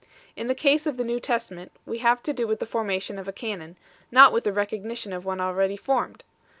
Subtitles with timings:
[0.35, 3.19] In the case of the New Tes tament, we have to do with the formation
[3.19, 3.77] of a Canon,
[4.09, 6.23] not with the recognition of one already formed.